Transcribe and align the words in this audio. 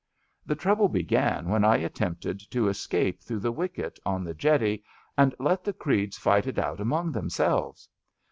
The 0.47 0.55
trouble 0.55 0.87
began 0.89 1.47
when 1.47 1.63
I 1.63 1.77
attempted 1.77 2.39
to 2.49 2.67
escape 2.67 3.21
through 3.21 3.41
the 3.41 3.51
wicket 3.51 3.99
on 4.03 4.23
the 4.23 4.33
jetty 4.33 4.83
and 5.15 5.35
let 5.37 5.63
the 5.63 5.73
creeds 5.73 6.17
fight 6.17 6.47
it 6.47 6.57
out 6.57 6.79
among 6.79 7.11
themselves. 7.11 7.87